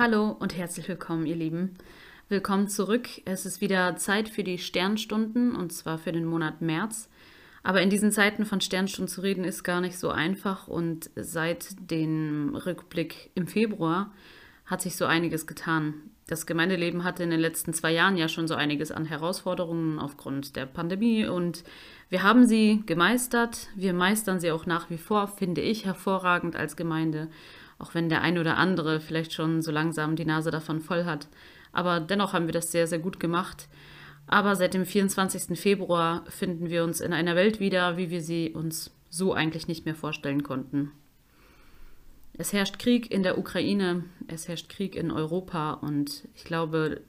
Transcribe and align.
Hallo 0.00 0.34
und 0.38 0.56
herzlich 0.56 0.88
willkommen, 0.88 1.26
ihr 1.26 1.36
Lieben. 1.36 1.74
Willkommen 2.30 2.68
zurück. 2.68 3.06
Es 3.26 3.44
ist 3.44 3.60
wieder 3.60 3.96
Zeit 3.96 4.30
für 4.30 4.42
die 4.42 4.56
Sternstunden 4.56 5.54
und 5.54 5.74
zwar 5.74 5.98
für 5.98 6.10
den 6.10 6.24
Monat 6.24 6.62
März. 6.62 7.10
Aber 7.62 7.82
in 7.82 7.90
diesen 7.90 8.10
Zeiten 8.10 8.46
von 8.46 8.62
Sternstunden 8.62 9.12
zu 9.12 9.20
reden 9.20 9.44
ist 9.44 9.62
gar 9.62 9.82
nicht 9.82 9.98
so 9.98 10.08
einfach 10.08 10.68
und 10.68 11.10
seit 11.16 11.90
dem 11.90 12.56
Rückblick 12.56 13.30
im 13.34 13.46
Februar 13.46 14.10
hat 14.64 14.80
sich 14.80 14.96
so 14.96 15.04
einiges 15.04 15.46
getan. 15.46 15.92
Das 16.26 16.46
Gemeindeleben 16.46 17.04
hatte 17.04 17.22
in 17.22 17.30
den 17.30 17.40
letzten 17.40 17.74
zwei 17.74 17.92
Jahren 17.92 18.16
ja 18.16 18.28
schon 18.28 18.48
so 18.48 18.54
einiges 18.54 18.92
an 18.92 19.04
Herausforderungen 19.04 19.98
aufgrund 19.98 20.56
der 20.56 20.64
Pandemie 20.64 21.26
und 21.26 21.62
wir 22.08 22.22
haben 22.22 22.46
sie 22.46 22.82
gemeistert. 22.86 23.68
Wir 23.76 23.92
meistern 23.92 24.40
sie 24.40 24.50
auch 24.50 24.64
nach 24.64 24.88
wie 24.88 24.96
vor, 24.96 25.28
finde 25.28 25.60
ich, 25.60 25.84
hervorragend 25.84 26.56
als 26.56 26.74
Gemeinde, 26.74 27.28
auch 27.80 27.94
wenn 27.94 28.08
der 28.08 28.22
ein 28.22 28.38
oder 28.38 28.56
andere 28.56 29.00
vielleicht 29.00 29.32
schon 29.32 29.62
so 29.62 29.72
langsam 29.72 30.16
die 30.16 30.24
Nase 30.24 30.50
davon 30.50 30.80
voll 30.80 31.04
hat. 31.04 31.28
Aber 31.72 32.00
dennoch 32.00 32.32
haben 32.32 32.46
wir 32.46 32.52
das 32.52 32.70
sehr, 32.70 32.86
sehr 32.86 32.98
gut 32.98 33.18
gemacht. 33.18 33.68
Aber 34.26 34.54
seit 34.54 34.74
dem 34.74 34.84
24. 34.84 35.58
Februar 35.58 36.24
finden 36.28 36.70
wir 36.70 36.84
uns 36.84 37.00
in 37.00 37.12
einer 37.12 37.34
Welt 37.36 37.58
wieder, 37.58 37.96
wie 37.96 38.10
wir 38.10 38.20
sie 38.20 38.50
uns 38.50 38.92
so 39.08 39.32
eigentlich 39.34 39.66
nicht 39.66 39.84
mehr 39.84 39.94
vorstellen 39.94 40.42
konnten. 40.42 40.92
Es 42.34 42.52
herrscht 42.52 42.78
Krieg 42.78 43.10
in 43.10 43.22
der 43.22 43.38
Ukraine, 43.38 44.04
es 44.28 44.46
herrscht 44.46 44.68
Krieg 44.68 44.94
in 44.94 45.10
Europa 45.10 45.72
und 45.72 46.28
ich 46.34 46.44
glaube, 46.44 47.02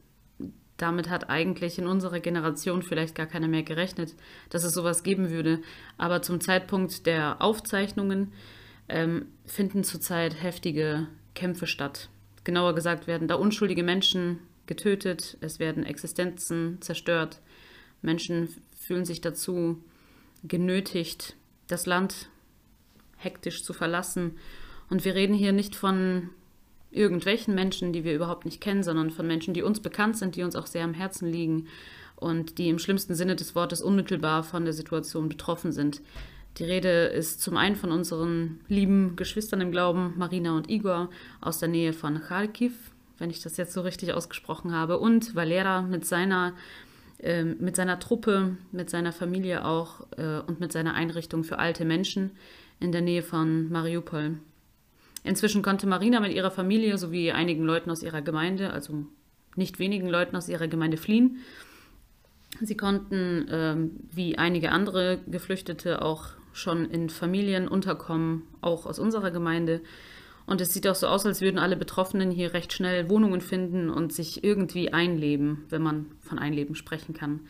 damit 0.77 1.09
hat 1.09 1.30
eigentlich 1.30 1.77
in 1.77 1.85
unserer 1.85 2.19
Generation 2.19 2.81
vielleicht 2.81 3.16
gar 3.16 3.27
keiner 3.27 3.47
mehr 3.47 3.63
gerechnet, 3.63 4.16
dass 4.49 4.63
es 4.63 4.73
sowas 4.73 5.03
geben 5.03 5.30
würde. 5.30 5.61
Aber 5.97 6.22
zum 6.22 6.42
Zeitpunkt 6.42 7.05
der 7.05 7.42
Aufzeichnungen 7.42 8.33
ähm, 8.92 9.28
finden 9.45 9.84
zurzeit 9.84 10.42
heftige 10.42 11.08
Kämpfe 11.34 11.66
statt. 11.66 12.09
Genauer 12.44 12.75
gesagt 12.75 13.08
werden 13.08 13.28
da 13.28 13.36
unschuldige 13.36 13.83
Menschen 13.83 14.39
getötet, 14.67 15.38
es 15.42 15.59
werden 15.59 15.83
Existenzen 15.83 16.78
zerstört, 16.81 17.39
Menschen 18.02 18.50
fühlen 18.78 19.06
sich 19.06 19.22
dazu 19.22 19.81
genötigt, 20.44 21.36
das 21.67 21.86
Land 21.86 22.30
hektisch 23.17 23.64
zu 23.64 23.73
verlassen. 23.73 24.38
Und 24.89 25.05
wir 25.05 25.16
reden 25.16 25.36
hier 25.36 25.52
nicht 25.52 25.76
von 25.76 26.30
irgendwelchen 26.89 27.55
Menschen, 27.55 27.94
die 27.94 28.03
wir 28.03 28.14
überhaupt 28.14 28.45
nicht 28.45 28.59
kennen, 28.59 28.83
sondern 28.83 29.11
von 29.11 29.28
Menschen, 29.28 29.53
die 29.53 29.61
uns 29.61 29.80
bekannt 29.80 30.17
sind, 30.17 30.36
die 30.36 30.44
uns 30.44 30.55
auch 30.55 30.67
sehr 30.67 30.83
am 30.83 30.94
Herzen 30.94 31.31
liegen 31.31 31.67
und 32.16 32.58
die 32.58 32.70
im 32.70 32.80
schlimmsten 32.80 33.16
Sinne 33.16 33.36
des 33.36 33.55
Wortes 33.55 33.81
unmittelbar 33.81 34.44
von 34.44 34.66
der 34.66 34.73
Situation 34.73 35.30
betroffen 35.30 35.72
sind. 35.72 36.02
Die 36.57 36.66
Rede 36.66 37.05
ist 37.05 37.41
zum 37.41 37.55
einen 37.55 37.75
von 37.75 37.91
unseren 37.91 38.59
lieben 38.67 39.16
Geschwistern 39.16 39.61
im 39.61 39.71
Glauben, 39.71 40.13
Marina 40.17 40.55
und 40.55 40.69
Igor, 40.69 41.09
aus 41.39 41.59
der 41.59 41.69
Nähe 41.69 41.93
von 41.93 42.21
Kharkiv, 42.21 42.73
wenn 43.17 43.30
ich 43.30 43.41
das 43.41 43.58
jetzt 43.58 43.73
so 43.73 43.81
richtig 43.81 44.13
ausgesprochen 44.13 44.73
habe. 44.73 44.99
Und 44.99 45.33
Valera 45.33 45.81
mit 45.81 46.05
seiner, 46.05 46.53
äh, 47.19 47.43
mit 47.43 47.75
seiner 47.77 47.99
Truppe, 47.99 48.58
mit 48.71 48.89
seiner 48.89 49.13
Familie 49.13 49.66
auch 49.66 50.02
äh, 50.17 50.39
und 50.39 50.59
mit 50.59 50.73
seiner 50.73 50.93
Einrichtung 50.93 51.43
für 51.43 51.58
alte 51.58 51.85
Menschen 51.85 52.31
in 52.81 52.91
der 52.91 53.02
Nähe 53.02 53.23
von 53.23 53.69
Mariupol. 53.69 54.38
Inzwischen 55.23 55.61
konnte 55.61 55.88
Marina 55.88 56.19
mit 56.19 56.33
ihrer 56.33 56.52
Familie 56.52 56.97
sowie 56.97 57.31
einigen 57.31 57.63
Leuten 57.63 57.91
aus 57.91 58.03
ihrer 58.03 58.21
Gemeinde, 58.21 58.73
also 58.73 59.05
nicht 59.55 59.80
wenigen 59.80 60.09
Leuten 60.09 60.36
aus 60.36 60.49
ihrer 60.49 60.67
Gemeinde 60.67 60.97
fliehen. 60.97 61.38
Sie 62.59 62.75
konnten, 62.75 63.45
ähm, 63.49 63.91
wie 64.11 64.38
einige 64.38 64.71
andere 64.71 65.19
Geflüchtete, 65.27 66.02
auch 66.02 66.30
schon 66.53 66.89
in 66.89 67.09
Familien 67.09 67.67
unterkommen, 67.67 68.44
auch 68.61 68.85
aus 68.85 68.99
unserer 68.99 69.31
Gemeinde. 69.31 69.81
Und 70.45 70.59
es 70.59 70.73
sieht 70.73 70.87
auch 70.87 70.95
so 70.95 71.08
aus, 71.08 71.26
als 71.26 71.42
würden 71.42 71.59
alle 71.59 71.77
Betroffenen 71.77 72.31
hier 72.31 72.53
recht 72.53 72.73
schnell 72.73 73.09
Wohnungen 73.09 73.42
finden 73.42 73.89
und 73.89 74.11
sich 74.11 74.43
irgendwie 74.43 74.92
einleben, 74.92 75.65
wenn 75.70 75.81
man 75.81 76.08
von 76.20 76.39
Einleben 76.39 76.76
sprechen 76.76 77.14
kann. 77.14 77.42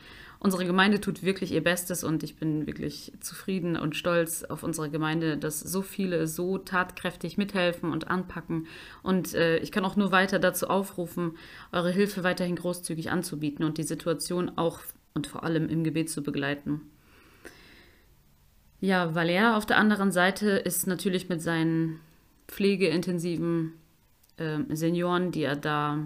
Unsere 0.44 0.66
Gemeinde 0.66 1.00
tut 1.00 1.22
wirklich 1.22 1.52
ihr 1.52 1.64
Bestes 1.64 2.04
und 2.04 2.24
ich 2.24 2.36
bin 2.36 2.66
wirklich 2.66 3.14
zufrieden 3.20 3.78
und 3.78 3.96
stolz 3.96 4.44
auf 4.44 4.64
unsere 4.64 4.90
Gemeinde, 4.90 5.38
dass 5.38 5.60
so 5.60 5.84
viele 5.84 6.26
so 6.26 6.58
tatkräftig 6.58 7.38
mithelfen 7.38 7.92
und 7.92 8.08
anpacken. 8.08 8.66
Und 9.04 9.36
äh, 9.36 9.60
ich 9.60 9.72
kann 9.72 9.86
auch 9.86 9.96
nur 9.96 10.12
weiter 10.12 10.40
dazu 10.40 10.68
aufrufen, 10.68 11.38
eure 11.72 11.92
Hilfe 11.92 12.24
weiterhin 12.24 12.56
großzügig 12.56 13.12
anzubieten 13.12 13.64
und 13.64 13.78
die 13.78 13.84
Situation 13.84 14.52
auch 14.56 14.80
und 15.14 15.28
vor 15.28 15.44
allem 15.44 15.70
im 15.70 15.84
Gebet 15.84 16.10
zu 16.10 16.24
begleiten. 16.24 16.82
Ja, 18.84 19.14
Valer 19.14 19.58
auf 19.58 19.68
der 19.68 19.78
anderen 19.78 20.12
Seite 20.12 20.50
ist 20.50 20.88
natürlich 20.88 21.30
mit 21.30 21.40
seinen 21.40 22.00
pflegeintensiven 22.48 23.74
äh, 24.38 24.58
Senioren, 24.70 25.32
die 25.32 25.44
er 25.44 25.56
da 25.56 26.00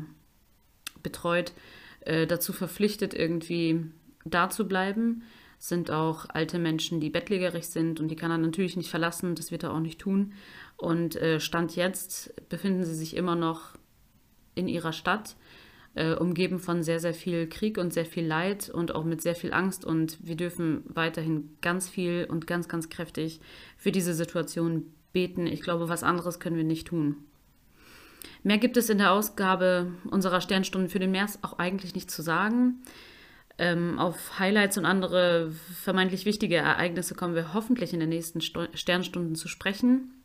betreut, 1.01 1.53
äh, 2.01 2.27
dazu 2.27 2.51
verpflichtet, 2.51 3.13
irgendwie 3.13 3.85
da 4.25 4.49
zu 4.49 4.67
bleiben. 4.67 5.23
Es 5.57 5.69
sind 5.69 5.89
auch 5.89 6.25
alte 6.27 6.59
Menschen, 6.59 6.99
die 6.99 7.09
bettlägerig 7.09 7.65
sind 7.65 8.01
und 8.01 8.09
die 8.09 8.17
kann 8.17 8.29
er 8.29 8.37
natürlich 8.37 8.75
nicht 8.75 8.89
verlassen, 8.89 9.35
das 9.35 9.51
wird 9.51 9.63
er 9.63 9.73
auch 9.73 9.79
nicht 9.79 9.99
tun. 9.99 10.33
Und 10.75 11.15
äh, 11.15 11.39
Stand 11.39 11.77
jetzt 11.77 12.33
befinden 12.49 12.83
sie 12.83 12.95
sich 12.95 13.15
immer 13.15 13.35
noch 13.35 13.77
in 14.53 14.67
ihrer 14.67 14.91
Stadt, 14.91 15.37
äh, 15.95 16.13
umgeben 16.13 16.59
von 16.59 16.83
sehr, 16.83 16.99
sehr 16.99 17.13
viel 17.13 17.47
Krieg 17.47 17.77
und 17.77 17.93
sehr 17.93 18.05
viel 18.05 18.25
Leid 18.25 18.69
und 18.69 18.93
auch 18.93 19.03
mit 19.03 19.21
sehr 19.21 19.35
viel 19.35 19.53
Angst. 19.53 19.85
Und 19.85 20.17
wir 20.21 20.35
dürfen 20.35 20.83
weiterhin 20.87 21.57
ganz 21.61 21.89
viel 21.89 22.27
und 22.29 22.47
ganz, 22.47 22.67
ganz 22.67 22.89
kräftig 22.89 23.39
für 23.77 23.91
diese 23.91 24.13
Situation 24.13 24.93
beten. 25.13 25.47
Ich 25.47 25.61
glaube, 25.61 25.89
was 25.89 26.03
anderes 26.03 26.39
können 26.39 26.57
wir 26.57 26.63
nicht 26.63 26.87
tun. 26.87 27.17
Mehr 28.43 28.57
gibt 28.57 28.77
es 28.77 28.89
in 28.89 28.99
der 28.99 29.11
Ausgabe 29.11 29.91
unserer 30.11 30.41
Sternstunden 30.41 30.89
für 30.89 30.99
den 30.99 31.11
März 31.11 31.39
auch 31.41 31.57
eigentlich 31.57 31.95
nicht 31.95 32.11
zu 32.11 32.21
sagen. 32.21 32.81
Ähm, 33.57 33.97
auf 33.97 34.37
Highlights 34.37 34.77
und 34.77 34.85
andere 34.85 35.51
vermeintlich 35.81 36.25
wichtige 36.25 36.57
Ereignisse 36.57 37.15
kommen 37.15 37.35
wir 37.35 37.53
hoffentlich 37.53 37.93
in 37.93 38.01
den 38.01 38.09
nächsten 38.09 38.41
Sto 38.41 38.65
Sternstunden 38.73 39.35
zu 39.35 39.47
sprechen. 39.47 40.24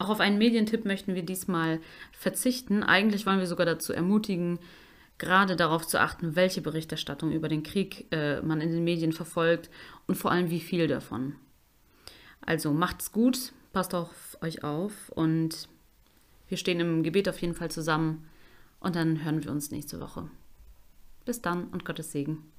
Auch 0.00 0.08
auf 0.08 0.20
einen 0.20 0.38
Medientipp 0.38 0.86
möchten 0.86 1.14
wir 1.14 1.22
diesmal 1.22 1.78
verzichten. 2.12 2.82
Eigentlich 2.82 3.26
wollen 3.26 3.38
wir 3.38 3.46
sogar 3.46 3.66
dazu 3.66 3.92
ermutigen, 3.92 4.58
gerade 5.18 5.56
darauf 5.56 5.86
zu 5.86 6.00
achten, 6.00 6.36
welche 6.36 6.62
Berichterstattung 6.62 7.32
über 7.32 7.50
den 7.50 7.62
Krieg 7.62 8.06
äh, 8.10 8.40
man 8.40 8.62
in 8.62 8.72
den 8.72 8.82
Medien 8.82 9.12
verfolgt 9.12 9.68
und 10.06 10.14
vor 10.14 10.30
allem 10.32 10.48
wie 10.48 10.60
viel 10.60 10.88
davon. 10.88 11.34
Also 12.40 12.72
macht's 12.72 13.12
gut, 13.12 13.52
passt 13.74 13.94
auf 13.94 14.38
euch 14.40 14.64
auf 14.64 15.10
und 15.10 15.68
wir 16.48 16.56
stehen 16.56 16.80
im 16.80 17.02
Gebet 17.02 17.28
auf 17.28 17.38
jeden 17.42 17.54
Fall 17.54 17.70
zusammen 17.70 18.26
und 18.80 18.96
dann 18.96 19.22
hören 19.22 19.44
wir 19.44 19.50
uns 19.50 19.70
nächste 19.70 20.00
Woche. 20.00 20.30
Bis 21.26 21.42
dann 21.42 21.64
und 21.64 21.84
Gottes 21.84 22.10
Segen. 22.10 22.50